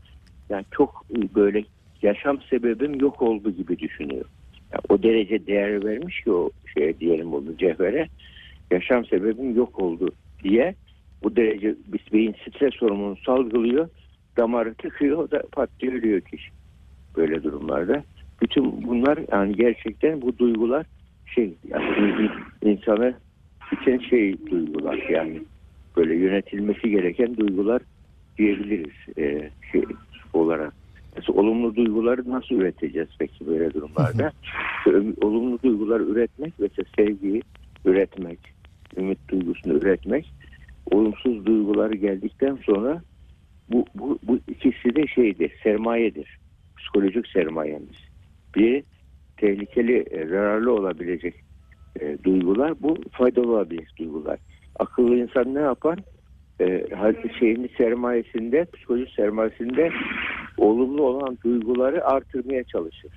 yani 0.49 0.65
çok 0.71 1.05
böyle 1.35 1.63
yaşam 2.01 2.41
sebebim 2.49 2.99
yok 2.99 3.21
oldu 3.21 3.51
gibi 3.51 3.79
düşünüyor. 3.79 4.25
Yani 4.71 4.81
o 4.89 5.03
derece 5.03 5.47
değer 5.47 5.85
vermiş 5.85 6.21
ki 6.21 6.31
o 6.31 6.49
şeye 6.73 6.99
diyelim 6.99 7.31
bunu 7.31 7.57
cevhere 7.57 8.07
yaşam 8.71 9.05
sebebim 9.05 9.55
yok 9.55 9.79
oldu 9.79 10.09
diye 10.43 10.75
bu 11.23 11.35
derece 11.35 11.75
beyin 12.13 12.35
stres 12.47 12.81
hormonunu 12.81 13.17
salgılıyor 13.25 13.89
damarı 14.37 14.73
tıkıyor 14.73 15.17
o 15.17 15.31
da 15.31 15.43
pat 15.51 15.69
diye 15.79 15.91
ölüyor 15.91 16.21
kişi 16.21 16.49
böyle 17.17 17.43
durumlarda. 17.43 18.03
Bütün 18.41 18.87
bunlar 18.87 19.19
yani 19.31 19.55
gerçekten 19.55 20.21
bu 20.21 20.37
duygular 20.37 20.85
şey 21.35 21.53
yani 21.67 22.29
insanı 22.63 23.13
için 23.71 23.99
şey 23.99 24.47
duygular 24.51 24.97
yani 25.09 25.41
böyle 25.97 26.15
yönetilmesi 26.15 26.89
gereken 26.89 27.37
duygular 27.37 27.81
diyebiliriz 28.37 29.17
e, 29.17 29.49
şey 29.71 29.83
olarak. 30.33 30.73
Mesela 31.15 31.39
olumlu 31.39 31.75
duyguları 31.75 32.29
nasıl 32.29 32.55
üreteceğiz 32.55 33.09
peki 33.19 33.47
böyle 33.47 33.73
durumlarda? 33.73 34.31
olumlu 35.21 35.59
duygular 35.63 35.99
üretmek 35.99 36.53
mesela 36.59 36.85
sevgiyi 36.97 37.41
üretmek, 37.85 38.39
ümit 38.97 39.19
duygusunu 39.29 39.73
üretmek, 39.73 40.33
olumsuz 40.91 41.45
duyguları 41.45 41.95
geldikten 41.95 42.55
sonra 42.65 43.01
bu, 43.69 43.85
bu, 43.95 44.19
bu 44.23 44.39
ikisi 44.47 44.95
de 44.95 45.07
şeydir, 45.07 45.51
sermayedir. 45.63 46.37
Psikolojik 46.77 47.27
sermayemiz. 47.27 47.97
Bir 48.55 48.83
tehlikeli, 49.37 49.97
e, 49.97 50.27
zararlı 50.27 50.73
olabilecek 50.73 51.35
e, 51.99 52.17
duygular, 52.23 52.73
bu 52.81 52.97
faydalı 53.11 53.51
olabilecek 53.51 53.97
duygular. 53.99 54.39
Akıllı 54.79 55.15
insan 55.15 55.55
ne 55.55 55.59
yapar? 55.59 55.99
E, 56.61 56.87
şeyini 57.39 57.69
sermayesinde, 57.77 58.65
psikolojik 58.65 59.09
sermayesinde 59.09 59.91
olumlu 60.57 61.03
olan 61.03 61.37
duyguları 61.43 62.05
artırmaya 62.05 62.63
çalışır. 62.63 63.11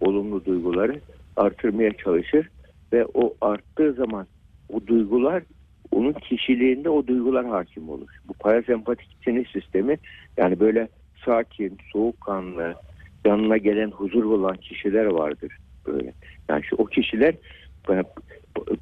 Olumlu 0.00 0.44
duyguları 0.44 1.00
artırmaya 1.36 1.92
çalışır 1.92 2.48
ve 2.92 3.06
o 3.14 3.34
arttığı 3.40 3.92
zaman 3.92 4.26
o 4.72 4.86
duygular 4.86 5.42
onun 5.90 6.12
kişiliğinde 6.12 6.90
o 6.90 7.06
duygular 7.06 7.46
hakim 7.46 7.88
olur. 7.88 8.08
Bu 8.28 8.32
parasempatik 8.32 9.08
sinir 9.24 9.46
sistemi 9.46 9.98
yani 10.36 10.60
böyle 10.60 10.88
sakin, 11.24 11.78
soğukkanlı, 11.92 12.74
yanına 13.24 13.56
gelen 13.56 13.90
huzur 13.90 14.24
bulan 14.24 14.56
kişiler 14.56 15.04
vardır 15.04 15.58
böyle. 15.86 16.12
Yani 16.48 16.64
şu 16.64 16.76
o 16.76 16.84
kişiler 16.84 17.34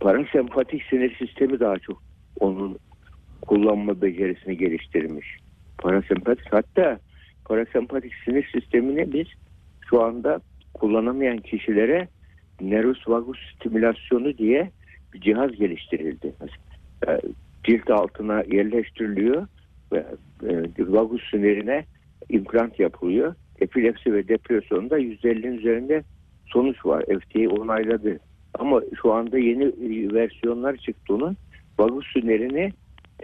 parasempatik 0.01 0.83
sinir 0.91 1.17
sistemi 1.17 1.61
daha 1.61 1.79
çok 1.79 2.03
onun 2.41 2.79
kullanma 3.43 4.03
becerisini 4.03 4.57
geliştirmiş. 4.57 5.37
Parasempatik 5.79 6.53
hatta 6.53 6.99
parasempatik 7.45 8.13
sinir 8.25 8.51
sistemini 8.53 9.13
biz 9.13 9.27
şu 9.91 10.03
anda 10.03 10.41
kullanamayan 10.75 11.39
kişilere 11.39 12.09
nervus 12.61 13.09
vagus 13.09 13.39
stimülasyonu 13.55 14.39
diye 14.39 14.71
bir 15.15 15.21
cihaz 15.21 15.53
geliştirildi. 15.53 16.33
Mesela, 16.41 17.21
cilt 17.65 17.91
altına 17.91 18.43
yerleştiriliyor 18.43 19.47
ve 19.93 20.05
e, 20.49 20.63
vagus 20.79 21.31
sinirine 21.31 21.85
implant 22.29 22.81
yapılıyor. 22.81 23.35
Epilepsi 23.61 24.13
ve 24.13 24.29
depresyonda 24.29 24.99
%50'nin 24.99 25.59
üzerinde 25.59 26.03
sonuç 26.47 26.87
var. 26.87 27.05
FDA 27.05 27.55
onayladı. 27.55 28.21
Ama 28.59 28.83
şu 29.03 29.13
anda 29.13 29.39
yeni 29.39 29.65
versiyonlar 30.15 30.77
çıktı 30.77 31.15
onun. 31.15 31.37
Vagus 31.79 32.07
sünnerini 32.07 32.73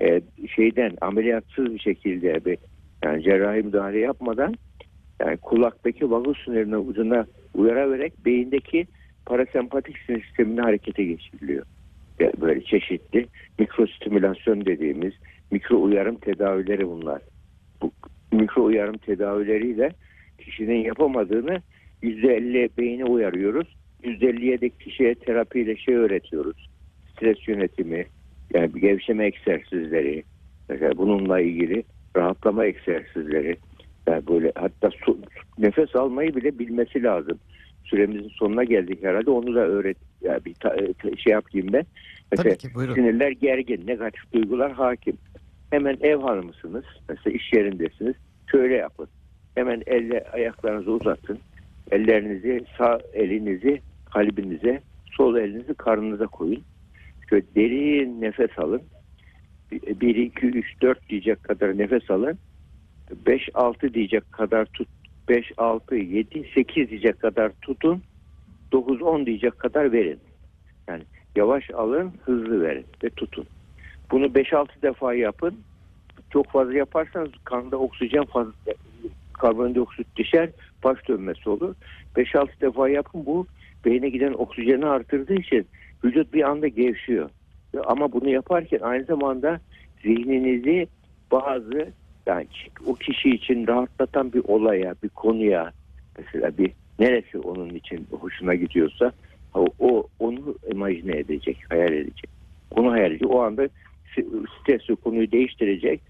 e, 0.00 0.20
şeyden 0.56 0.92
ameliyatsız 1.00 1.74
bir 1.74 1.78
şekilde 1.78 2.44
bir 2.44 2.58
yani 3.04 3.22
cerrahi 3.22 3.62
müdahale 3.62 3.98
yapmadan 3.98 4.54
yani 5.20 5.36
kulaktaki 5.36 6.10
vagus 6.10 6.38
sünnerinin 6.38 6.88
ucuna 6.88 7.26
uyaraverek 7.54 8.24
beyindeki 8.24 8.86
parasempatik 9.26 9.98
sinir 9.98 10.24
sistemini 10.24 10.60
harekete 10.60 11.04
geçiriliyor. 11.04 11.66
Yani 12.20 12.32
böyle 12.40 12.64
çeşitli 12.64 13.26
mikrostimülasyon 13.58 14.66
dediğimiz 14.66 15.12
mikro 15.50 15.82
uyarım 15.82 16.16
tedavileri 16.16 16.88
bunlar. 16.88 17.22
Bu 17.82 17.92
mikro 18.32 18.64
uyarım 18.64 18.98
tedavileriyle 18.98 19.90
kişinin 20.38 20.84
yapamadığını 20.84 21.62
%50 22.02 22.68
beyni 22.78 23.04
uyarıyoruz. 23.04 23.76
%50'ye 24.04 24.60
de 24.60 24.68
kişiye 24.68 25.14
terapiyle 25.14 25.76
şey 25.76 25.94
öğretiyoruz. 25.94 26.68
Stres 27.12 27.48
yönetimi, 27.48 28.06
yani 28.54 28.80
gevşeme 28.80 29.26
egzersizleri, 29.26 30.22
mesela 30.68 30.98
bununla 30.98 31.40
ilgili 31.40 31.84
rahatlama 32.16 32.66
egzersizleri, 32.66 33.56
yani 34.06 34.26
böyle 34.26 34.52
hatta 34.54 34.90
su, 35.04 35.18
nefes 35.58 35.96
almayı 35.96 36.36
bile 36.36 36.58
bilmesi 36.58 37.02
lazım. 37.02 37.38
Süremizin 37.84 38.28
sonuna 38.28 38.64
geldik 38.64 39.02
herhalde. 39.02 39.30
Onu 39.30 39.54
da 39.54 39.60
öğret, 39.60 39.96
yani 40.22 40.44
bir 40.44 40.54
ta, 40.54 40.76
şey 41.16 41.32
yapayım 41.32 41.72
ben. 41.72 41.84
Mesela 42.32 42.48
Tabii 42.48 42.68
ki, 42.68 42.74
buyurun. 42.74 42.94
sinirler 42.94 43.30
gergin, 43.30 43.86
negatif 43.86 44.32
duygular 44.32 44.72
hakim. 44.72 45.16
Hemen 45.70 45.96
ev 46.00 46.16
hanımısınız, 46.16 46.84
mesela 47.08 47.36
iş 47.36 47.52
yerindesiniz. 47.52 48.14
Şöyle 48.50 48.74
yapın. 48.74 49.08
Hemen 49.54 49.82
elle 49.86 50.24
ayaklarınızı 50.32 50.90
uzatın. 50.90 51.38
Ellerinizi 51.90 52.64
sağ 52.78 53.00
elinizi 53.14 53.80
kalbinize, 54.12 54.82
sol 55.12 55.36
elinizi 55.36 55.74
karnınıza 55.74 56.26
koyun. 56.26 56.62
Şöyle 57.30 57.46
derin 57.54 58.20
nefes 58.20 58.58
alın. 58.58 58.82
1, 59.72 60.16
2, 60.16 60.46
3, 60.46 60.82
4 60.82 61.08
diyecek 61.08 61.44
kadar 61.44 61.78
nefes 61.78 62.10
alın. 62.10 62.38
5, 63.26 63.48
6 63.54 63.94
diyecek 63.94 64.32
kadar 64.32 64.64
tut. 64.64 64.88
5, 65.28 65.52
6, 65.56 65.96
7, 65.96 66.50
8 66.54 66.90
diyecek 66.90 67.20
kadar 67.20 67.52
tutun. 67.62 68.02
9, 68.72 69.02
10 69.02 69.26
diyecek 69.26 69.58
kadar 69.58 69.92
verin. 69.92 70.18
Yani 70.88 71.02
yavaş 71.36 71.70
alın, 71.70 72.12
hızlı 72.24 72.62
verin 72.62 72.86
ve 73.04 73.10
tutun. 73.10 73.46
Bunu 74.10 74.26
5-6 74.26 74.82
defa 74.82 75.14
yapın. 75.14 75.54
Çok 76.30 76.46
fazla 76.46 76.74
yaparsanız 76.74 77.30
kanda 77.44 77.76
oksijen 77.76 78.24
fazla 78.24 78.52
karbondioksit 79.32 80.16
düşer, 80.16 80.50
baş 80.84 81.08
dönmesi 81.08 81.50
olur. 81.50 81.74
5-6 82.16 82.60
defa 82.60 82.88
yapın 82.88 83.26
bu 83.26 83.46
beyne 83.84 84.08
giden 84.08 84.32
oksijeni 84.32 84.86
artırdığı 84.86 85.34
için 85.34 85.66
vücut 86.04 86.32
bir 86.32 86.50
anda 86.50 86.68
gevşiyor. 86.68 87.30
Ama 87.84 88.12
bunu 88.12 88.28
yaparken 88.28 88.80
aynı 88.80 89.04
zamanda 89.04 89.60
zihninizi 90.02 90.86
bazı 91.32 91.92
yani 92.26 92.46
o 92.86 92.94
kişi 92.94 93.30
için 93.30 93.66
rahatlatan 93.66 94.32
bir 94.32 94.42
olaya, 94.44 94.94
bir 95.02 95.08
konuya 95.08 95.72
mesela 96.18 96.58
bir 96.58 96.72
neresi 96.98 97.38
onun 97.38 97.68
için 97.68 98.06
hoşuna 98.10 98.54
gidiyorsa 98.54 99.12
o, 99.78 100.06
onu 100.18 100.56
imajine 100.72 101.16
edecek, 101.16 101.56
hayal 101.68 101.92
edecek. 101.92 102.30
Onu 102.70 102.90
hayal 102.90 103.10
edecek. 103.10 103.30
O 103.30 103.42
anda 103.42 103.68
stresli 104.60 104.96
konuyu 104.96 105.32
değiştirecek. 105.32 106.00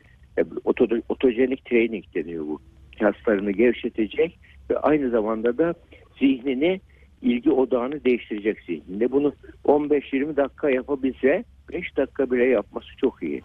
Oto, 0.65 0.87
otojenik 1.09 1.65
training 1.65 2.05
deniyor 2.15 2.47
bu. 2.47 2.61
Kaslarını 3.01 3.51
gevşetecek 3.51 4.39
ve 4.71 4.79
aynı 4.79 5.11
zamanda 5.11 5.59
da 5.59 5.75
zihnini 6.21 6.81
ilgi 7.23 7.51
odağını 7.51 8.05
değiştirecek 8.05 8.59
zihninde. 8.67 9.13
Bunu 9.13 9.33
15-20 9.65 10.37
dakika 10.37 10.71
yapabilse 10.71 11.45
5 11.73 11.97
dakika 11.97 12.31
bile 12.31 12.45
yapması 12.45 12.97
çok 12.97 13.23
iyi. 13.23 13.43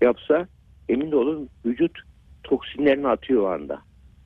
Yapsa 0.00 0.46
emin 0.88 1.12
olun 1.12 1.48
vücut 1.66 1.98
toksinlerini 2.44 3.08
atıyor 3.08 3.42
o 3.42 3.48
anda. 3.48 3.78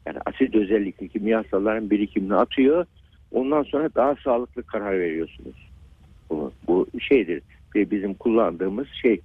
Yani 0.07 0.19
asit 0.27 0.55
özellikle 0.55 1.09
kimyasalların 1.09 1.91
birikimini 1.91 2.35
atıyor. 2.35 2.87
Ondan 3.33 3.63
sonra 3.63 3.91
daha 3.95 4.15
sağlıklı 4.25 4.63
karar 4.63 5.01
veriyorsunuz. 5.01 5.69
Bu, 6.31 6.53
bu 6.67 6.87
şeydir. 7.01 7.43
Bizim 7.75 8.15
kullandığımız 8.15 8.87
şey 9.03 9.21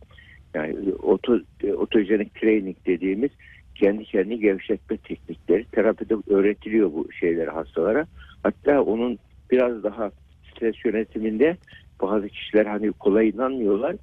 yani 0.54 0.76
oto, 1.04 1.40
otojenik 1.78 2.36
training 2.36 2.76
dediğimiz 2.86 3.32
kendi 3.76 4.06
kendini 4.06 4.40
gevşetme 4.40 4.98
teknikleri 4.98 5.66
terapide 5.66 6.16
öğretiliyor 6.28 6.94
bu 6.94 7.12
şeyler 7.20 7.48
hastalara. 7.48 8.06
Hatta 8.44 8.82
onun 8.82 9.20
biraz 9.52 9.84
daha 9.84 10.12
stres 10.52 10.76
yönetiminde 10.86 11.58
bazı 12.02 12.30
kişiler 12.30 12.66
hani 12.66 12.92
kolay 12.92 13.30
inanmıyorlar. 13.30 13.96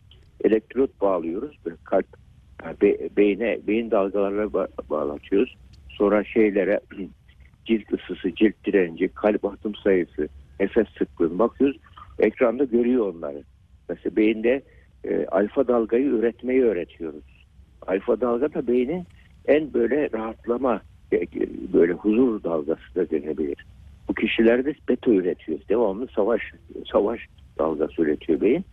Elektrot 0.45 1.01
bağlıyoruz. 1.01 1.57
Kalp 1.85 2.07
be, 2.83 2.99
beyne 3.17 3.59
beyin 3.67 3.91
dalgalarına 3.91 4.43
ba- 4.43 4.69
bağlatıyoruz. 4.91 5.55
Sonra 5.89 6.25
şeylere 6.25 6.81
cilt 7.65 7.93
ısısı, 7.93 8.35
cilt 8.35 8.55
direnci, 8.67 9.09
kalp 9.09 9.45
atım 9.45 9.75
sayısı, 9.75 10.29
nefes 10.61 10.87
sıklığına 10.99 11.39
bakıyoruz. 11.39 11.77
Ekranda 12.19 12.65
görüyor 12.65 13.15
onları. 13.15 13.45
Mesela 13.89 14.17
beyinde 14.17 14.63
e, 15.05 15.27
alfa 15.27 15.69
dalgayı 15.69 16.05
üretmeyi 16.07 16.65
öğretiyoruz. 16.65 17.45
Alfa 17.87 18.21
dalga 18.21 18.55
da 18.55 18.67
beynin 18.67 19.05
en 19.47 19.75
böyle 19.75 20.11
rahatlama, 20.13 20.83
e, 21.13 21.21
böyle 21.73 21.93
huzur 21.93 22.43
dalgası 22.43 22.95
da 22.97 23.11
denebilir. 23.11 23.65
Bu 24.09 24.15
kişilerde 24.15 24.75
beta 24.89 25.11
üretiyor. 25.11 25.59
Devamlı 25.69 26.09
savaş 26.15 26.43
savaş 26.93 27.21
dalgası 27.59 28.03
üretiyor 28.03 28.41
beyin. 28.41 28.65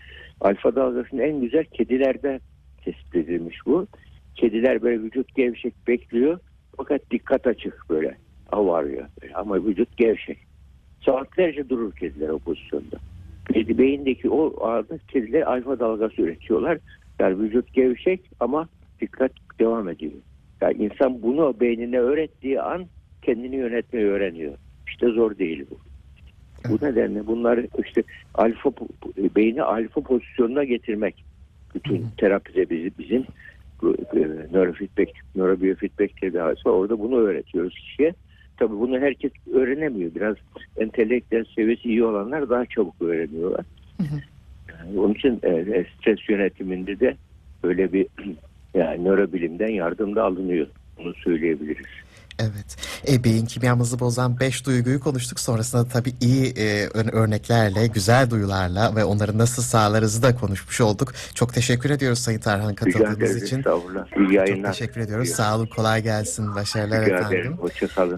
Alfa 0.42 0.76
dalgasının 0.76 1.22
en 1.22 1.42
güzel 1.42 1.66
kedilerde 1.66 2.40
tespit 2.84 3.16
edilmiş 3.16 3.58
bu. 3.66 3.88
Kediler 4.36 4.82
böyle 4.82 5.02
vücut 5.02 5.36
gevşek 5.36 5.74
bekliyor. 5.88 6.40
Fakat 6.78 7.02
dikkat 7.12 7.48
açık 7.48 7.90
böyle. 7.90 8.18
Av 8.52 8.68
arıyor. 8.68 9.06
Böyle. 9.22 9.34
Ama 9.34 9.66
vücut 9.66 9.98
gevşek. 9.98 10.38
Saatlerce 11.06 11.70
durur 11.70 11.92
kediler 11.92 12.30
o 12.30 12.40
pozisyonda. 12.40 12.98
Kedi 13.54 13.78
beyindeki 13.78 14.30
o 14.30 14.66
arada 14.66 14.98
kediler 15.08 15.42
alfa 15.42 15.80
dalgası 15.80 16.22
üretiyorlar. 16.22 16.78
Yani 17.20 17.40
vücut 17.40 17.74
gevşek 17.74 18.22
ama 18.40 18.68
dikkat 19.02 19.32
devam 19.60 19.90
ediyor. 19.90 20.12
Yani 20.62 20.84
insan 20.84 21.22
bunu 21.22 21.60
beynine 21.60 22.00
öğrettiği 22.00 22.62
an 22.62 22.86
kendini 23.22 23.56
yönetmeyi 23.56 24.06
öğreniyor. 24.06 24.54
İşte 24.96 25.08
zor 25.08 25.38
değil 25.38 25.66
bu. 25.72 25.78
Bu 26.70 26.86
nedenle 26.86 27.28
bunlar 27.28 27.60
işte 27.86 28.04
alfa 28.34 28.70
po- 28.70 29.36
beyni 29.36 29.64
alfa 29.64 30.02
pozisyonuna 30.02 30.64
getirmek 30.64 31.24
bütün 31.76 32.08
terapide 32.18 32.70
bizi, 32.70 32.92
bizim 33.00 33.26
bu, 33.82 33.94
e, 33.94 34.20
nörofeedback, 34.54 35.12
nörobiyofeedback 35.36 36.22
tedavisi 36.22 36.70
orada 36.70 37.00
bunu 37.00 37.18
öğretiyoruz 37.18 37.76
kişiye. 37.76 38.14
Tabii 38.58 38.80
bunu 38.80 39.00
herkes 39.00 39.32
öğrenemiyor. 39.54 40.16
Biraz 40.16 40.36
entelektüel 40.78 41.46
seviyesi 41.56 41.90
iyi 41.90 42.04
olanlar 42.04 42.50
daha 42.50 42.66
çabuk 42.66 43.02
öğreniyorlar. 43.02 43.66
Yani 44.70 45.00
onun 45.00 45.14
için 45.14 45.40
e, 45.44 45.86
stres 46.00 46.30
yönetiminde 46.30 47.00
de 47.00 47.16
böyle 47.64 47.94
bir 47.94 48.08
yani 48.74 49.06
nörobilimden 49.06 49.72
yardım 49.72 50.16
da 50.16 50.24
alınıyor. 50.24 50.68
Bunu 50.98 51.14
söyleyebiliriz. 51.14 51.86
Evet. 52.40 52.95
E, 53.10 53.24
beyin 53.24 53.46
kimyamızı 53.46 54.00
bozan 54.00 54.40
beş 54.40 54.66
duyguyu 54.66 55.00
konuştuk. 55.00 55.40
Sonrasında 55.40 55.88
tabii 55.88 56.14
iyi 56.22 56.46
e, 56.46 56.86
ör- 56.88 57.12
örneklerle, 57.12 57.88
güzel 57.88 58.30
duyularla 58.30 58.96
ve 58.96 59.04
onları 59.04 59.38
nasıl 59.38 59.64
sağlarızı 59.64 60.24
da 60.24 60.36
konuşmuş 60.36 60.82
olduk. 60.82 61.14
Çok 61.36 61.54
teşekkür 61.54 61.90
ediyoruz 61.90 62.20
Sayın 62.20 62.40
Tarhan 62.40 62.76
katıldığınız 62.76 63.44
için. 63.44 63.58
Estağfurullah. 63.58 64.06
İyi 64.30 64.56
Çok 64.56 64.66
teşekkür 64.66 65.02
ediyoruz. 65.02 65.30
Sağ 65.30 65.56
olun, 65.56 65.66
kolay 65.76 66.04
gelsin. 66.04 66.56
Başarılar 66.56 67.02
Rica 67.06 67.16
efendim. 67.18 67.38
ederim. 67.38 67.58
Hoşçakalın. 67.58 68.14